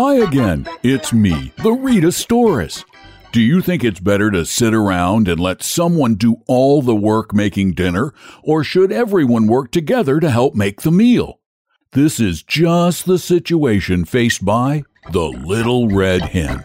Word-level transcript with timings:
Hi 0.00 0.14
again. 0.14 0.64
It's 0.84 1.12
me, 1.12 1.52
the 1.60 1.72
Rita 1.72 2.12
Storis. 2.12 2.84
Do 3.32 3.40
you 3.40 3.60
think 3.60 3.82
it's 3.82 3.98
better 3.98 4.30
to 4.30 4.46
sit 4.46 4.72
around 4.72 5.26
and 5.26 5.40
let 5.40 5.60
someone 5.60 6.14
do 6.14 6.36
all 6.46 6.82
the 6.82 6.94
work 6.94 7.34
making 7.34 7.72
dinner, 7.72 8.14
or 8.44 8.62
should 8.62 8.92
everyone 8.92 9.48
work 9.48 9.72
together 9.72 10.20
to 10.20 10.30
help 10.30 10.54
make 10.54 10.82
the 10.82 10.92
meal? 10.92 11.40
This 11.94 12.20
is 12.20 12.44
just 12.44 13.06
the 13.06 13.18
situation 13.18 14.04
faced 14.04 14.44
by 14.44 14.84
the 15.10 15.26
Little 15.26 15.88
Red 15.88 16.22
Hen. 16.22 16.62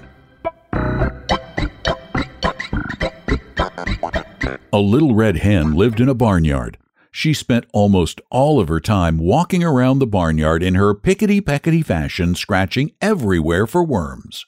A 4.71 4.78
little 4.78 5.15
red 5.15 5.38
hen 5.38 5.74
lived 5.74 6.00
in 6.00 6.07
a 6.07 6.14
barnyard. 6.14 6.78
She 7.16 7.36
spent 7.36 7.68
almost 7.74 8.21
all 8.32 8.60
of 8.60 8.69
her 8.69 8.79
time 8.79 9.19
walking 9.19 9.64
around 9.64 10.00
the 10.00 10.07
barnyard 10.07 10.64
in 10.64 10.74
her 10.74 10.96
pickety 10.96 11.42
peckety 11.42 11.86
fashion, 11.86 12.33
scratching 12.33 12.92
everywhere 13.01 13.68
for 13.68 13.83
worms. 13.83 14.47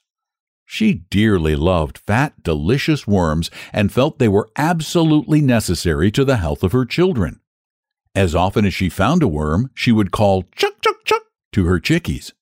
She 0.66 0.95
dearly 0.95 1.55
loved 1.55 1.99
fat, 1.99 2.41
delicious 2.41 3.05
worms 3.05 3.52
and 3.71 3.93
felt 3.93 4.17
they 4.17 4.27
were 4.27 4.49
absolutely 4.57 5.41
necessary 5.41 6.09
to 6.12 6.26
the 6.26 6.38
health 6.38 6.63
of 6.63 6.71
her 6.71 6.85
children. 6.85 7.40
As 8.16 8.34
often 8.34 8.66
as 8.66 8.73
she 8.73 8.90
found 8.90 9.21
a 9.21 9.27
worm, 9.27 9.70
she 9.76 9.91
would 9.91 10.12
call 10.12 10.41
chuck, 10.55 10.82
chuck, 10.82 11.05
chuck 11.05 11.21
to 11.52 11.66
her 11.66 11.79
chickies. 11.79 12.34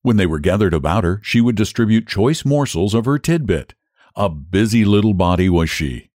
When 0.00 0.16
they 0.16 0.26
were 0.26 0.38
gathered 0.38 0.72
about 0.72 1.04
her, 1.04 1.20
she 1.22 1.42
would 1.42 1.54
distribute 1.54 2.08
choice 2.08 2.46
morsels 2.46 2.94
of 2.94 3.04
her 3.04 3.18
tidbit. 3.18 3.74
A 4.16 4.30
busy 4.30 4.86
little 4.86 5.12
body 5.12 5.50
was 5.50 5.68
she. 5.68 6.09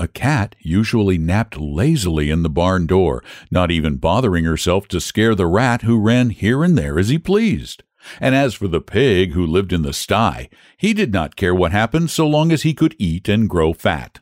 A 0.00 0.08
cat 0.08 0.56
usually 0.60 1.18
napped 1.18 1.60
lazily 1.60 2.30
in 2.30 2.42
the 2.42 2.48
barn 2.48 2.86
door, 2.86 3.22
not 3.50 3.70
even 3.70 3.98
bothering 3.98 4.46
herself 4.46 4.88
to 4.88 4.98
scare 4.98 5.34
the 5.34 5.46
rat 5.46 5.82
who 5.82 6.00
ran 6.00 6.30
here 6.30 6.64
and 6.64 6.78
there 6.78 6.98
as 6.98 7.10
he 7.10 7.18
pleased. 7.18 7.82
And 8.18 8.34
as 8.34 8.54
for 8.54 8.66
the 8.66 8.80
pig 8.80 9.34
who 9.34 9.46
lived 9.46 9.74
in 9.74 9.82
the 9.82 9.92
sty, 9.92 10.48
he 10.78 10.94
did 10.94 11.12
not 11.12 11.36
care 11.36 11.54
what 11.54 11.72
happened 11.72 12.08
so 12.08 12.26
long 12.26 12.50
as 12.50 12.62
he 12.62 12.72
could 12.72 12.96
eat 12.98 13.28
and 13.28 13.46
grow 13.46 13.74
fat. 13.74 14.20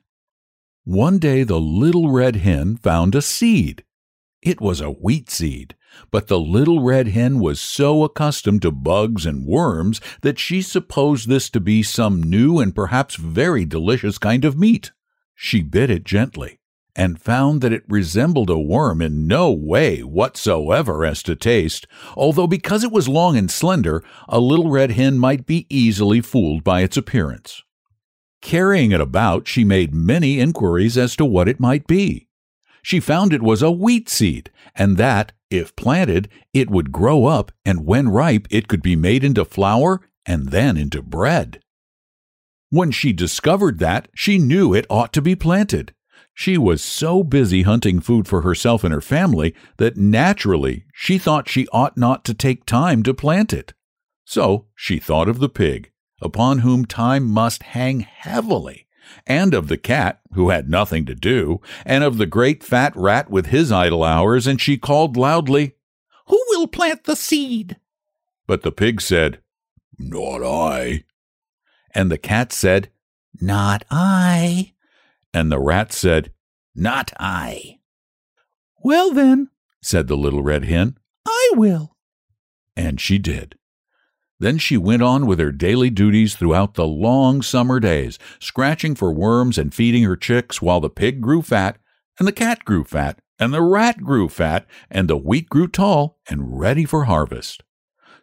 One 0.83 1.21
day 1.21 1.45
the 1.45 1.61
little 1.61 2.11
red 2.11 2.35
hen 2.35 2.79
found 2.79 3.15
a 3.15 3.23
seed. 3.23 3.85
It 4.43 4.61
was 4.61 4.81
a 4.81 4.91
wheat 4.91 5.31
seed, 5.31 5.77
but 6.11 6.27
the 6.27 6.41
little 6.41 6.83
red 6.83 7.07
hen 7.07 7.39
was 7.39 7.61
so 7.61 8.03
accustomed 8.03 8.63
to 8.63 8.73
bugs 8.73 9.25
and 9.25 9.47
worms 9.47 10.01
that 10.23 10.41
she 10.41 10.61
supposed 10.61 11.29
this 11.29 11.49
to 11.51 11.61
be 11.61 11.85
some 11.85 12.21
new 12.21 12.59
and 12.59 12.75
perhaps 12.75 13.15
very 13.15 13.65
delicious 13.65 14.19
kind 14.19 14.45
of 14.45 14.59
meat. 14.59 14.91
She 15.41 15.63
bit 15.63 15.89
it 15.89 16.03
gently 16.03 16.59
and 16.97 17.21
found 17.21 17.61
that 17.61 17.73
it 17.73 17.85
resembled 17.89 18.51
a 18.51 18.59
worm 18.59 19.01
in 19.01 19.29
no 19.29 19.53
way 19.53 20.01
whatsoever 20.01 21.07
as 21.07 21.23
to 21.23 21.37
taste, 21.37 21.87
although 22.17 22.49
because 22.49 22.83
it 22.83 22.91
was 22.91 23.09
long 23.09 23.37
and 23.37 23.49
slender, 23.49 24.03
a 24.29 24.41
little 24.41 24.69
red 24.69 24.91
hen 24.91 25.17
might 25.17 25.47
be 25.47 25.69
easily 25.71 26.21
fooled 26.21 26.65
by 26.65 26.81
its 26.81 26.97
appearance. 26.97 27.63
Carrying 28.43 28.91
it 28.91 29.01
about, 29.01 29.47
she 29.47 29.63
made 29.63 29.95
many 29.95 30.41
inquiries 30.41 30.99
as 30.99 31.15
to 31.15 31.25
what 31.25 31.49
it 31.49 31.61
might 31.61 31.87
be. 31.87 32.27
She 32.83 32.99
found 32.99 33.33
it 33.33 33.41
was 33.41 33.63
a 33.63 33.71
wheat 33.71 34.09
seed, 34.09 34.51
and 34.75 34.97
that, 34.97 35.31
if 35.51 35.77
planted, 35.77 36.29
it 36.53 36.69
would 36.69 36.91
grow 36.91 37.27
up, 37.27 37.53
and 37.65 37.87
when 37.87 38.09
ripe, 38.09 38.49
it 38.51 38.67
could 38.67 38.83
be 38.83 38.97
made 38.97 39.23
into 39.23 39.45
flour 39.45 40.01
and 40.27 40.49
then 40.49 40.77
into 40.77 41.01
bread. 41.01 41.61
When 42.71 42.91
she 42.91 43.13
discovered 43.13 43.79
that, 43.79 44.09
she 44.15 44.39
knew 44.39 44.75
it 44.75 44.87
ought 44.91 45.13
to 45.15 45.23
be 45.23 45.35
planted. 45.35 45.95
She 46.35 46.59
was 46.59 46.83
so 46.83 47.25
busy 47.25 47.63
hunting 47.63 47.99
food 48.01 48.29
for 48.29 48.43
herself 48.43 48.85
and 48.85 48.95
her 48.95 49.01
family 49.01 49.55
that 49.79 49.97
naturally 49.97 50.85
she 50.93 51.19
thought 51.19 51.49
she 51.49 51.67
ought 51.73 51.97
not 51.97 52.25
to 52.27 52.35
take 52.35 52.65
time 52.65 53.03
to 53.05 53.15
plant 53.15 53.53
it. 53.53 53.73
So 54.25 54.67
she 54.77 54.99
thought 54.99 55.29
of 55.29 55.41
the 55.41 55.49
pig, 55.49 55.91
upon 56.21 56.59
whom 56.59 56.85
time 56.85 57.25
must 57.25 57.63
hang 57.63 58.01
heavily, 58.01 58.87
and 59.27 59.55
of 59.55 59.69
the 59.69 59.79
cat, 59.79 60.21
who 60.35 60.51
had 60.51 60.69
nothing 60.69 61.07
to 61.07 61.15
do, 61.15 61.61
and 61.87 62.05
of 62.05 62.19
the 62.19 62.27
great 62.27 62.63
fat 62.63 62.93
rat 62.95 63.31
with 63.31 63.47
his 63.47 63.73
idle 63.73 64.05
hours, 64.05 64.47
and 64.47 64.61
she 64.61 64.77
called 64.77 65.17
loudly, 65.17 65.75
Who 66.27 66.41
will 66.51 66.69
plant 66.69 67.05
the 67.05 67.17
seed? 67.17 67.79
But 68.47 68.63
the 68.63 68.73
pig 68.73 69.01
said, 69.01 69.41
Not 69.99 70.45
I. 70.45 71.05
And 71.99 72.13
the 72.13 72.17
cat 72.17 72.53
said, 72.53 72.91
Not 73.41 73.85
I. 73.91 74.73
And 75.35 75.51
the 75.51 75.59
rat 75.59 75.93
said, 75.93 76.31
Not 76.73 77.13
I. 77.19 77.81
Well, 78.85 79.13
then, 79.13 79.51
said 79.83 80.07
the 80.07 80.17
little 80.17 80.45
red 80.45 80.65
hen, 80.65 80.97
I 81.27 81.51
will. 81.57 81.97
And 82.77 83.01
she 83.01 83.19
did. 83.19 83.57
Then 84.39 84.59
she 84.59 84.77
went 84.77 85.03
on 85.03 85.27
with 85.27 85.41
her 85.41 85.51
daily 85.51 85.91
duties 85.91 86.37
throughout 86.37 86.75
the 86.75 86.87
long 86.87 87.43
summer 87.43 87.81
days, 87.81 88.17
scratching 88.39 88.95
for 88.95 89.13
worms 89.13 89.59
and 89.59 89.75
feeding 89.75 90.05
her 90.05 90.15
chicks 90.15 90.63
while 90.63 90.79
the 90.79 90.89
pig 90.89 91.21
grew 91.21 91.43
fat, 91.43 91.79
and 92.17 92.29
the 92.29 92.33
cat 92.33 92.65
grew 92.65 92.85
fat, 92.85 93.19
and 93.41 93.53
the 93.53 93.61
rat 93.61 94.05
grew 94.05 94.29
fat, 94.29 94.69
and 94.89 95.09
the 95.09 95.17
wheat 95.17 95.49
grew 95.49 95.67
tall 95.67 96.21
and 96.29 96.61
ready 96.61 96.85
for 96.85 97.07
harvest. 97.07 97.65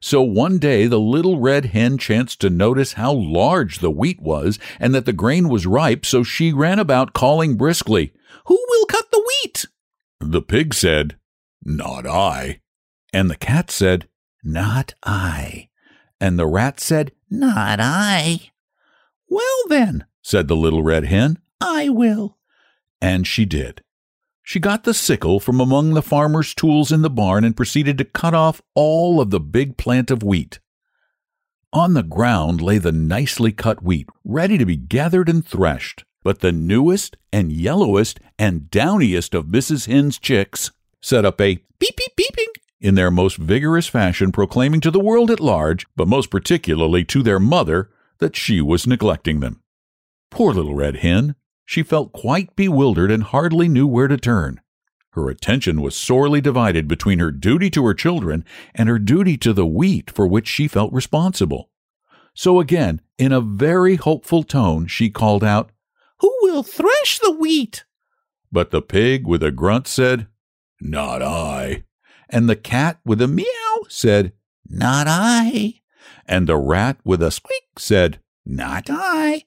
So 0.05 0.21
one 0.21 0.59
day 0.59 0.85
the 0.85 0.99
little 0.99 1.39
red 1.39 1.65
hen 1.65 1.97
chanced 1.97 2.39
to 2.41 2.51
notice 2.51 2.93
how 2.93 3.11
large 3.11 3.79
the 3.79 3.89
wheat 3.89 4.21
was 4.21 4.59
and 4.79 4.93
that 4.93 5.07
the 5.07 5.13
grain 5.13 5.49
was 5.49 5.65
ripe, 5.65 6.05
so 6.05 6.21
she 6.21 6.53
ran 6.53 6.77
about 6.77 7.13
calling 7.13 7.57
briskly, 7.57 8.13
Who 8.45 8.63
will 8.69 8.85
cut 8.85 9.09
the 9.09 9.27
wheat? 9.27 9.65
The 10.19 10.43
pig 10.43 10.75
said, 10.75 11.17
Not 11.63 12.05
I. 12.05 12.59
And 13.13 13.31
the 13.31 13.35
cat 13.35 13.71
said, 13.71 14.07
Not 14.43 14.93
I. 15.01 15.69
And 16.21 16.37
the 16.37 16.45
rat 16.45 16.79
said, 16.79 17.11
Not 17.31 17.79
I. 17.81 18.51
Well, 19.27 19.63
then, 19.69 20.05
said 20.21 20.47
the 20.47 20.55
little 20.55 20.83
red 20.83 21.05
hen, 21.05 21.39
I 21.59 21.89
will. 21.89 22.37
And 23.01 23.25
she 23.25 23.43
did. 23.43 23.81
She 24.47 24.59
got 24.59 24.83
the 24.83 24.93
sickle 24.93 25.39
from 25.39 25.59
among 25.59 25.95
the 25.95 26.03
farmer's 26.03 26.53
tools 26.53 26.91
in 26.91 27.01
the 27.01 27.09
barn 27.09 27.43
and 27.43 27.57
proceeded 27.57 27.97
to 27.97 28.05
cut 28.05 28.35
off 28.35 28.61
all 28.75 29.19
of 29.19 29.31
the 29.31 29.39
big 29.39 29.75
plant 29.75 30.11
of 30.11 30.21
wheat. 30.21 30.59
On 31.73 31.95
the 31.95 32.03
ground 32.03 32.61
lay 32.61 32.77
the 32.77 32.91
nicely 32.91 33.51
cut 33.51 33.83
wheat, 33.83 34.07
ready 34.23 34.59
to 34.59 34.65
be 34.65 34.75
gathered 34.77 35.29
and 35.29 35.45
threshed. 35.45 36.05
But 36.23 36.41
the 36.41 36.51
newest 36.51 37.17
and 37.33 37.51
yellowest 37.51 38.19
and 38.37 38.69
downiest 38.69 39.33
of 39.33 39.47
Mrs. 39.47 39.87
Hen's 39.87 40.19
chicks 40.19 40.71
set 41.01 41.25
up 41.25 41.41
a 41.41 41.63
beep 41.79 41.97
beep 41.97 42.15
beeping 42.15 42.53
in 42.79 42.93
their 42.93 43.11
most 43.11 43.37
vigorous 43.37 43.87
fashion, 43.87 44.31
proclaiming 44.31 44.79
to 44.81 44.91
the 44.91 44.99
world 44.99 45.31
at 45.31 45.39
large, 45.39 45.87
but 45.95 46.07
most 46.07 46.29
particularly 46.29 47.03
to 47.05 47.23
their 47.23 47.39
mother, 47.39 47.89
that 48.19 48.35
she 48.35 48.61
was 48.61 48.85
neglecting 48.85 49.39
them. 49.39 49.63
Poor 50.29 50.53
little 50.53 50.75
red 50.75 50.97
hen! 50.97 51.35
She 51.65 51.83
felt 51.83 52.13
quite 52.13 52.55
bewildered 52.55 53.11
and 53.11 53.23
hardly 53.23 53.67
knew 53.67 53.87
where 53.87 54.07
to 54.07 54.17
turn. 54.17 54.61
Her 55.11 55.29
attention 55.29 55.81
was 55.81 55.95
sorely 55.95 56.41
divided 56.41 56.87
between 56.87 57.19
her 57.19 57.31
duty 57.31 57.69
to 57.71 57.85
her 57.85 57.93
children 57.93 58.43
and 58.73 58.89
her 58.89 58.99
duty 58.99 59.37
to 59.37 59.53
the 59.53 59.65
wheat 59.65 60.11
for 60.11 60.27
which 60.27 60.47
she 60.47 60.67
felt 60.67 60.91
responsible. 60.91 61.69
So 62.33 62.59
again, 62.59 63.01
in 63.17 63.31
a 63.31 63.39
very 63.39 63.95
hopeful 63.95 64.43
tone, 64.43 64.87
she 64.87 65.09
called 65.09 65.43
out, 65.43 65.71
Who 66.19 66.35
will 66.41 66.63
thresh 66.63 67.19
the 67.19 67.31
wheat? 67.31 67.85
But 68.51 68.71
the 68.71 68.81
pig 68.81 69.25
with 69.25 69.41
a 69.41 69.51
grunt 69.51 69.87
said, 69.87 70.27
Not 70.81 71.21
I. 71.21 71.85
And 72.29 72.49
the 72.49 72.57
cat 72.57 72.99
with 73.05 73.21
a 73.21 73.27
meow 73.27 73.85
said, 73.87 74.33
Not 74.69 75.07
I. 75.07 75.75
And 76.27 76.47
the 76.47 76.57
rat 76.57 76.97
with 77.05 77.23
a 77.23 77.31
squeak 77.31 77.79
said, 77.79 78.19
Not 78.45 78.87
I. 78.89 79.43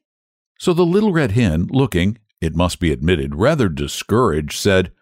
So 0.59 0.75
the 0.75 0.85
little 0.85 1.13
red 1.13 1.33
hen, 1.33 1.69
looking, 1.71 2.19
it 2.41 2.55
must 2.55 2.81
be 2.81 2.93
admitted, 2.93 3.37
rather 3.37 3.69
discouraged, 3.69 4.59
said, 4.59 4.93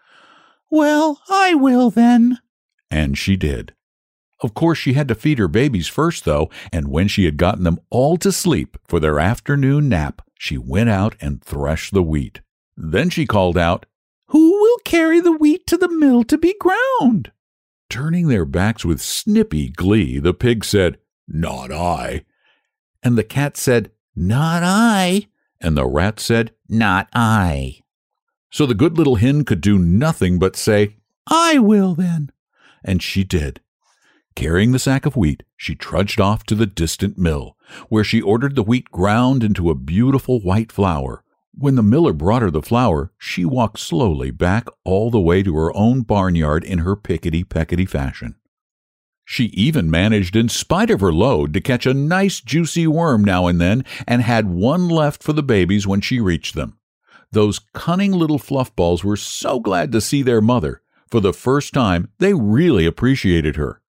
Well, 0.70 1.20
I 1.28 1.54
will 1.54 1.90
then. 1.90 2.38
And 2.90 3.16
she 3.16 3.36
did. 3.36 3.74
Of 4.42 4.52
course, 4.52 4.78
she 4.78 4.92
had 4.92 5.08
to 5.08 5.14
feed 5.14 5.38
her 5.38 5.48
babies 5.48 5.88
first, 5.88 6.24
though, 6.24 6.50
and 6.70 6.88
when 6.88 7.08
she 7.08 7.24
had 7.24 7.38
gotten 7.38 7.64
them 7.64 7.80
all 7.88 8.18
to 8.18 8.30
sleep 8.30 8.76
for 8.86 9.00
their 9.00 9.18
afternoon 9.18 9.88
nap, 9.88 10.22
she 10.38 10.58
went 10.58 10.90
out 10.90 11.16
and 11.20 11.42
threshed 11.42 11.94
the 11.94 12.02
wheat. 12.02 12.42
Then 12.76 13.08
she 13.08 13.26
called 13.26 13.56
out, 13.56 13.86
Who 14.28 14.60
will 14.60 14.78
carry 14.84 15.20
the 15.20 15.32
wheat 15.32 15.66
to 15.68 15.78
the 15.78 15.88
mill 15.88 16.22
to 16.24 16.36
be 16.36 16.54
ground? 16.60 17.32
Turning 17.88 18.28
their 18.28 18.44
backs 18.44 18.84
with 18.84 19.00
snippy 19.00 19.70
glee, 19.70 20.18
the 20.18 20.34
pig 20.34 20.64
said, 20.64 20.98
Not 21.26 21.72
I. 21.72 22.24
And 23.02 23.16
the 23.16 23.24
cat 23.24 23.56
said, 23.56 23.90
Not 24.14 24.62
I. 24.62 25.28
And 25.60 25.76
the 25.76 25.86
rat 25.86 26.20
said, 26.20 26.52
Not 26.68 27.08
I. 27.12 27.80
So 28.50 28.66
the 28.66 28.74
good 28.74 28.96
little 28.96 29.16
hen 29.16 29.44
could 29.44 29.60
do 29.60 29.78
nothing 29.78 30.38
but 30.38 30.56
say, 30.56 30.96
I 31.26 31.58
will 31.58 31.94
then. 31.94 32.30
And 32.84 33.02
she 33.02 33.24
did. 33.24 33.60
Carrying 34.34 34.72
the 34.72 34.78
sack 34.78 35.06
of 35.06 35.16
wheat, 35.16 35.42
she 35.56 35.74
trudged 35.74 36.20
off 36.20 36.44
to 36.44 36.54
the 36.54 36.66
distant 36.66 37.16
mill, 37.16 37.56
where 37.88 38.04
she 38.04 38.20
ordered 38.20 38.54
the 38.54 38.62
wheat 38.62 38.90
ground 38.90 39.42
into 39.42 39.70
a 39.70 39.74
beautiful 39.74 40.40
white 40.40 40.70
flour. 40.70 41.24
When 41.54 41.74
the 41.74 41.82
miller 41.82 42.12
brought 42.12 42.42
her 42.42 42.50
the 42.50 42.60
flour, 42.60 43.12
she 43.16 43.46
walked 43.46 43.78
slowly 43.78 44.30
back 44.30 44.68
all 44.84 45.10
the 45.10 45.20
way 45.20 45.42
to 45.42 45.56
her 45.56 45.74
own 45.74 46.02
barnyard 46.02 46.64
in 46.64 46.80
her 46.80 46.94
pickety 46.94 47.44
peckety 47.44 47.88
fashion. 47.88 48.36
She 49.28 49.46
even 49.46 49.90
managed, 49.90 50.36
in 50.36 50.48
spite 50.48 50.88
of 50.88 51.00
her 51.00 51.12
load, 51.12 51.52
to 51.52 51.60
catch 51.60 51.84
a 51.84 51.92
nice 51.92 52.40
juicy 52.40 52.86
worm 52.86 53.24
now 53.24 53.48
and 53.48 53.60
then 53.60 53.84
and 54.06 54.22
had 54.22 54.46
one 54.46 54.88
left 54.88 55.20
for 55.20 55.32
the 55.32 55.42
babies 55.42 55.84
when 55.84 56.00
she 56.00 56.20
reached 56.20 56.54
them. 56.54 56.78
Those 57.32 57.58
cunning 57.74 58.12
little 58.12 58.38
fluff 58.38 58.74
balls 58.76 59.02
were 59.02 59.16
so 59.16 59.58
glad 59.58 59.90
to 59.92 60.00
see 60.00 60.22
their 60.22 60.40
mother. 60.40 60.80
For 61.10 61.18
the 61.18 61.32
first 61.32 61.74
time, 61.74 62.08
they 62.18 62.34
really 62.34 62.86
appreciated 62.86 63.56
her. 63.56 63.82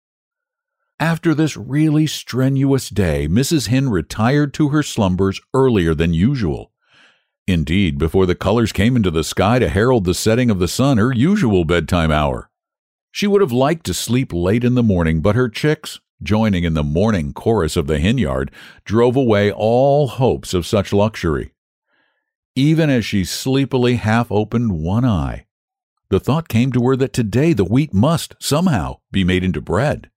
After 0.99 1.35
this 1.35 1.55
really 1.55 2.07
strenuous 2.07 2.89
day, 2.89 3.27
Mrs. 3.27 3.67
Hen 3.67 3.89
retired 3.89 4.55
to 4.55 4.69
her 4.69 4.81
slumbers 4.81 5.39
earlier 5.53 5.93
than 5.93 6.15
usual. 6.15 6.71
Indeed, 7.45 7.99
before 7.99 8.25
the 8.25 8.33
colors 8.33 8.71
came 8.71 8.95
into 8.95 9.11
the 9.11 9.23
sky 9.23 9.59
to 9.59 9.69
herald 9.69 10.05
the 10.05 10.15
setting 10.15 10.49
of 10.49 10.57
the 10.57 10.67
sun, 10.67 10.97
her 10.97 11.13
usual 11.13 11.63
bedtime 11.63 12.11
hour. 12.11 12.49
She 13.17 13.25
would 13.25 13.41
have 13.41 13.51
liked 13.51 13.83
to 13.87 13.95
sleep 13.95 14.31
late 14.31 14.63
in 14.63 14.75
the 14.75 14.83
morning, 14.83 15.21
but 15.21 15.35
her 15.35 15.49
chicks, 15.49 15.99
joining 16.21 16.63
in 16.63 16.75
the 16.75 16.83
morning 16.83 17.33
chorus 17.33 17.75
of 17.75 17.87
the 17.87 17.97
henyard, 17.97 18.51
drove 18.85 19.15
away 19.15 19.51
all 19.51 20.07
hopes 20.07 20.53
of 20.53 20.67
such 20.67 20.93
luxury. 20.93 21.51
Even 22.55 22.91
as 22.91 23.05
she 23.05 23.25
sleepily 23.25 23.95
half 23.95 24.31
opened 24.31 24.83
one 24.83 25.03
eye, 25.03 25.47
the 26.09 26.19
thought 26.19 26.47
came 26.47 26.71
to 26.73 26.87
her 26.87 26.95
that 26.95 27.11
today 27.11 27.53
the 27.53 27.65
wheat 27.65 27.91
must, 27.91 28.35
somehow, 28.39 28.97
be 29.11 29.23
made 29.23 29.43
into 29.43 29.61
bread. 29.61 30.11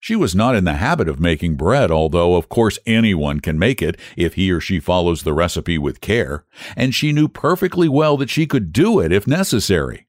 She 0.00 0.16
was 0.16 0.34
not 0.34 0.54
in 0.54 0.64
the 0.64 0.76
habit 0.76 1.10
of 1.10 1.20
making 1.20 1.56
bread, 1.56 1.90
although 1.90 2.36
of 2.36 2.48
course 2.48 2.78
anyone 2.86 3.40
can 3.40 3.58
make 3.58 3.82
it 3.82 4.00
if 4.16 4.32
he 4.32 4.50
or 4.50 4.62
she 4.62 4.80
follows 4.80 5.24
the 5.24 5.34
recipe 5.34 5.76
with 5.76 6.00
care, 6.00 6.46
and 6.74 6.94
she 6.94 7.12
knew 7.12 7.28
perfectly 7.28 7.86
well 7.86 8.16
that 8.16 8.30
she 8.30 8.46
could 8.46 8.72
do 8.72 8.98
it 8.98 9.12
if 9.12 9.26
necessary. 9.26 10.07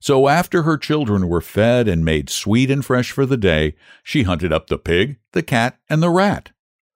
So 0.00 0.28
after 0.28 0.62
her 0.62 0.78
children 0.78 1.28
were 1.28 1.40
fed 1.40 1.88
and 1.88 2.04
made 2.04 2.30
sweet 2.30 2.70
and 2.70 2.84
fresh 2.84 3.10
for 3.10 3.26
the 3.26 3.36
day, 3.36 3.74
she 4.02 4.22
hunted 4.22 4.52
up 4.52 4.68
the 4.68 4.78
pig, 4.78 5.18
the 5.32 5.42
cat, 5.42 5.78
and 5.90 6.02
the 6.02 6.10
rat. 6.10 6.50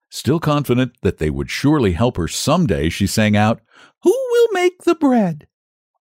Still 0.09 0.39
confident 0.39 0.93
that 1.03 1.19
they 1.19 1.31
would 1.31 1.51
surely 1.51 1.93
help 1.93 2.17
her 2.17 2.29
some 2.29 2.67
day, 2.67 2.89
she 2.89 3.07
sang 3.07 3.37
out, 3.37 3.61
Who 4.03 4.11
will 4.11 4.49
make 4.53 4.83
the 4.83 4.95
bread? 4.95 5.47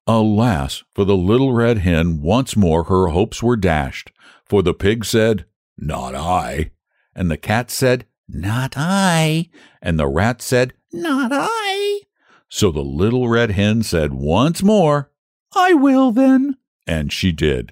Alas, 0.06 0.84
for 0.94 1.06
the 1.06 1.16
little 1.16 1.54
red 1.54 1.80
hen, 1.80 2.22
once 2.22 2.56
more 2.56 2.84
her 2.86 3.08
hopes 3.08 3.42
were 3.42 3.56
dashed, 3.56 4.12
for 4.46 4.62
the 4.62 4.74
pig 4.74 5.06
said, 5.06 5.46
Not 5.78 6.14
I. 6.14 6.72
And 7.16 7.32
the 7.32 7.38
cat 7.38 7.72
said, 7.72 8.06
Not 8.28 8.74
I. 8.76 9.50
And 9.82 9.98
the 9.98 10.08
rat 10.08 10.42
said, 10.42 10.74
Not 10.92 11.32
I. 11.34 12.02
So 12.50 12.72
the 12.72 12.82
little 12.82 13.30
red 13.30 13.52
hen 13.52 13.82
said 13.82 14.14
once 14.14 14.62
more, 14.62 15.10
I 15.56 15.74
will 15.74 16.12
then 16.12 16.58
and 16.92 17.12
she 17.12 17.32
did. 17.32 17.72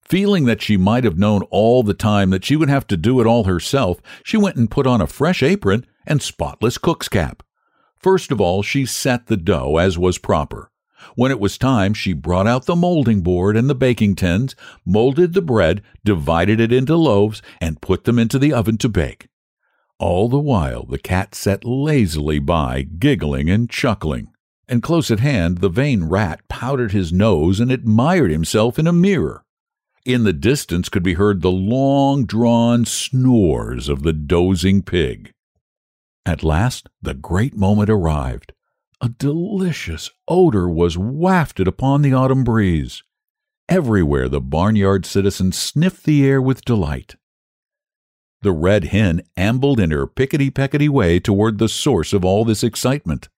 Feeling 0.00 0.46
that 0.46 0.62
she 0.62 0.76
might 0.78 1.04
have 1.04 1.18
known 1.18 1.42
all 1.50 1.82
the 1.82 1.94
time 1.94 2.30
that 2.30 2.44
she 2.44 2.56
would 2.56 2.70
have 2.70 2.86
to 2.86 2.96
do 2.96 3.20
it 3.20 3.26
all 3.26 3.44
herself, 3.44 4.00
she 4.24 4.38
went 4.38 4.56
and 4.56 4.70
put 4.70 4.86
on 4.86 5.02
a 5.02 5.06
fresh 5.06 5.42
apron 5.42 5.86
and 6.06 6.22
spotless 6.22 6.78
cook's 6.78 7.08
cap. 7.08 7.42
First 7.98 8.32
of 8.32 8.40
all, 8.40 8.62
she 8.62 8.86
set 8.86 9.26
the 9.26 9.36
dough 9.36 9.76
as 9.76 9.98
was 9.98 10.18
proper. 10.18 10.70
When 11.14 11.30
it 11.30 11.40
was 11.40 11.58
time, 11.58 11.94
she 11.94 12.14
brought 12.14 12.46
out 12.46 12.64
the 12.64 12.76
molding 12.76 13.20
board 13.20 13.56
and 13.56 13.68
the 13.68 13.74
baking 13.74 14.16
tins, 14.16 14.56
molded 14.84 15.34
the 15.34 15.42
bread, 15.42 15.82
divided 16.04 16.58
it 16.58 16.72
into 16.72 16.96
loaves, 16.96 17.42
and 17.60 17.82
put 17.82 18.04
them 18.04 18.18
into 18.18 18.38
the 18.38 18.52
oven 18.52 18.78
to 18.78 18.88
bake. 18.88 19.28
All 19.98 20.28
the 20.28 20.38
while, 20.38 20.84
the 20.84 20.98
cat 20.98 21.34
sat 21.34 21.64
lazily 21.64 22.38
by, 22.38 22.82
giggling 22.82 23.50
and 23.50 23.68
chuckling 23.68 24.31
and 24.72 24.82
close 24.82 25.10
at 25.10 25.20
hand 25.20 25.58
the 25.58 25.68
vain 25.68 26.04
rat 26.04 26.40
powdered 26.48 26.92
his 26.92 27.12
nose 27.12 27.60
and 27.60 27.70
admired 27.70 28.30
himself 28.30 28.78
in 28.78 28.86
a 28.86 28.92
mirror. 28.92 29.44
In 30.06 30.24
the 30.24 30.32
distance 30.32 30.88
could 30.88 31.02
be 31.02 31.12
heard 31.12 31.42
the 31.42 31.50
long 31.50 32.24
drawn 32.24 32.86
snores 32.86 33.90
of 33.90 34.02
the 34.02 34.14
dozing 34.14 34.80
pig. 34.80 35.30
At 36.24 36.42
last 36.42 36.88
the 37.02 37.12
great 37.12 37.54
moment 37.54 37.90
arrived. 37.90 38.54
A 39.02 39.10
delicious 39.10 40.10
odor 40.26 40.70
was 40.70 40.96
wafted 40.96 41.68
upon 41.68 42.00
the 42.00 42.14
autumn 42.14 42.42
breeze. 42.42 43.02
Everywhere 43.68 44.30
the 44.30 44.40
barnyard 44.40 45.04
citizens 45.04 45.58
sniffed 45.58 46.04
the 46.04 46.24
air 46.24 46.40
with 46.40 46.64
delight. 46.64 47.16
The 48.40 48.52
red 48.52 48.84
hen 48.84 49.20
ambled 49.36 49.78
in 49.78 49.90
her 49.90 50.06
pickety 50.06 50.50
peckety 50.50 50.88
way 50.88 51.20
toward 51.20 51.58
the 51.58 51.68
source 51.68 52.14
of 52.14 52.24
all 52.24 52.46
this 52.46 52.64
excitement. 52.64 53.28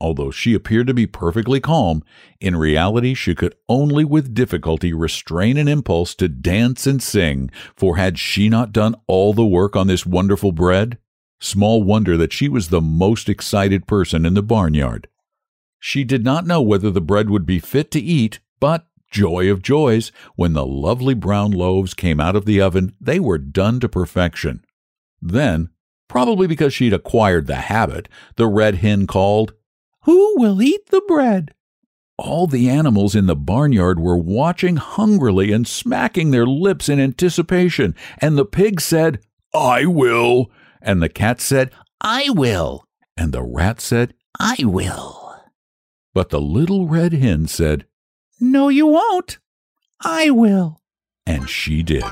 Although 0.00 0.30
she 0.30 0.54
appeared 0.54 0.86
to 0.86 0.94
be 0.94 1.06
perfectly 1.06 1.60
calm, 1.60 2.04
in 2.40 2.56
reality 2.56 3.14
she 3.14 3.34
could 3.34 3.56
only 3.68 4.04
with 4.04 4.32
difficulty 4.34 4.92
restrain 4.92 5.56
an 5.56 5.66
impulse 5.66 6.14
to 6.16 6.28
dance 6.28 6.86
and 6.86 7.02
sing, 7.02 7.50
for 7.74 7.96
had 7.96 8.18
she 8.18 8.48
not 8.48 8.72
done 8.72 8.94
all 9.08 9.32
the 9.32 9.46
work 9.46 9.74
on 9.74 9.88
this 9.88 10.06
wonderful 10.06 10.52
bread? 10.52 10.98
Small 11.40 11.82
wonder 11.82 12.16
that 12.16 12.32
she 12.32 12.48
was 12.48 12.68
the 12.68 12.80
most 12.80 13.28
excited 13.28 13.86
person 13.86 14.24
in 14.24 14.34
the 14.34 14.42
barnyard. 14.42 15.08
She 15.80 16.04
did 16.04 16.24
not 16.24 16.46
know 16.46 16.62
whether 16.62 16.90
the 16.90 17.00
bread 17.00 17.28
would 17.30 17.46
be 17.46 17.58
fit 17.58 17.90
to 17.92 18.00
eat, 18.00 18.38
but 18.60 18.86
joy 19.10 19.50
of 19.50 19.62
joys, 19.62 20.12
when 20.36 20.52
the 20.52 20.66
lovely 20.66 21.14
brown 21.14 21.50
loaves 21.50 21.94
came 21.94 22.20
out 22.20 22.36
of 22.36 22.44
the 22.44 22.60
oven, 22.60 22.94
they 23.00 23.18
were 23.18 23.38
done 23.38 23.80
to 23.80 23.88
perfection. 23.88 24.64
Then, 25.20 25.70
probably 26.08 26.46
because 26.46 26.74
she'd 26.74 26.92
acquired 26.92 27.46
the 27.46 27.56
habit, 27.56 28.08
the 28.36 28.46
red 28.46 28.76
hen 28.76 29.06
called, 29.06 29.54
who 30.02 30.38
will 30.38 30.62
eat 30.62 30.86
the 30.86 31.02
bread? 31.06 31.54
All 32.16 32.46
the 32.46 32.68
animals 32.68 33.14
in 33.14 33.26
the 33.26 33.36
barnyard 33.36 34.00
were 34.00 34.16
watching 34.16 34.76
hungrily 34.76 35.52
and 35.52 35.66
smacking 35.66 36.30
their 36.30 36.46
lips 36.46 36.88
in 36.88 36.98
anticipation, 36.98 37.94
and 38.18 38.36
the 38.36 38.44
pig 38.44 38.80
said, 38.80 39.20
I 39.54 39.86
will. 39.86 40.50
And 40.82 41.00
the 41.02 41.08
cat 41.08 41.40
said, 41.40 41.70
I 42.00 42.30
will. 42.30 42.84
And 43.16 43.32
the 43.32 43.42
rat 43.42 43.80
said, 43.80 44.14
I 44.38 44.56
will. 44.60 45.42
But 46.14 46.30
the 46.30 46.40
little 46.40 46.86
red 46.88 47.12
hen 47.12 47.46
said, 47.46 47.86
No, 48.40 48.68
you 48.68 48.86
won't. 48.86 49.38
I 50.00 50.30
will. 50.30 50.80
And 51.26 51.48
she 51.48 51.82
did. 51.82 52.04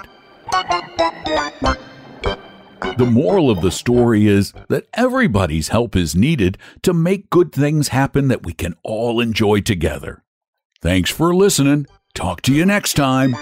The 2.96 3.06
moral 3.06 3.50
of 3.50 3.60
the 3.60 3.70
story 3.70 4.26
is 4.26 4.54
that 4.68 4.86
everybody's 4.94 5.68
help 5.68 5.94
is 5.94 6.16
needed 6.16 6.56
to 6.82 6.94
make 6.94 7.28
good 7.28 7.52
things 7.52 7.88
happen 7.88 8.28
that 8.28 8.44
we 8.44 8.54
can 8.54 8.74
all 8.82 9.20
enjoy 9.20 9.60
together. 9.60 10.22
Thanks 10.80 11.10
for 11.10 11.34
listening. 11.34 11.86
Talk 12.14 12.40
to 12.42 12.54
you 12.54 12.64
next 12.64 12.94
time. 12.94 13.36